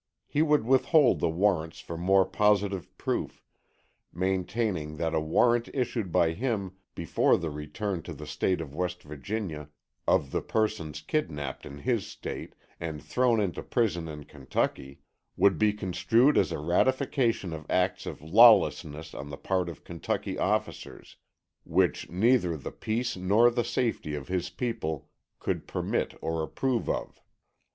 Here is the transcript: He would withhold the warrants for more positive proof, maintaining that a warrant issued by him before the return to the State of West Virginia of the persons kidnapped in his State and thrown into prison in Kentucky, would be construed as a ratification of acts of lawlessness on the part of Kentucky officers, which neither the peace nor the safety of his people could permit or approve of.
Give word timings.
He 0.25 0.41
would 0.41 0.65
withhold 0.65 1.19
the 1.19 1.29
warrants 1.29 1.79
for 1.79 1.95
more 1.95 2.25
positive 2.25 2.89
proof, 2.97 3.43
maintaining 4.11 4.97
that 4.97 5.13
a 5.13 5.19
warrant 5.19 5.69
issued 5.75 6.11
by 6.11 6.31
him 6.31 6.71
before 6.95 7.37
the 7.37 7.51
return 7.51 8.01
to 8.01 8.13
the 8.15 8.25
State 8.25 8.61
of 8.61 8.73
West 8.73 9.03
Virginia 9.03 9.69
of 10.07 10.31
the 10.31 10.41
persons 10.41 11.01
kidnapped 11.01 11.67
in 11.67 11.77
his 11.77 12.07
State 12.07 12.55
and 12.79 12.99
thrown 13.03 13.39
into 13.39 13.61
prison 13.61 14.07
in 14.07 14.23
Kentucky, 14.23 15.01
would 15.37 15.59
be 15.59 15.71
construed 15.71 16.35
as 16.35 16.51
a 16.51 16.57
ratification 16.57 17.53
of 17.53 17.69
acts 17.69 18.07
of 18.07 18.23
lawlessness 18.23 19.13
on 19.13 19.29
the 19.29 19.37
part 19.37 19.69
of 19.69 19.83
Kentucky 19.83 20.35
officers, 20.35 21.17
which 21.63 22.09
neither 22.09 22.57
the 22.57 22.71
peace 22.71 23.15
nor 23.15 23.51
the 23.51 23.63
safety 23.63 24.15
of 24.15 24.29
his 24.29 24.49
people 24.49 25.09
could 25.37 25.67
permit 25.67 26.17
or 26.23 26.41
approve 26.41 26.89
of. 26.89 27.21